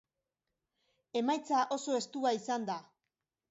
Emaitza 1.21 1.61
oso 1.79 1.99
estua 2.01 2.35
izan 2.41 2.69
da. 2.73 2.81